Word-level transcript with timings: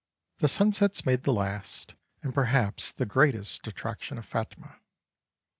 The 0.39 0.47
sunsets 0.47 1.05
made 1.05 1.25
the 1.25 1.31
last, 1.31 1.93
and 2.23 2.33
perhaps 2.33 2.91
the 2.91 3.05
greatest 3.05 3.67
attraction 3.67 4.17
of 4.17 4.25
Phatmah. 4.27 4.79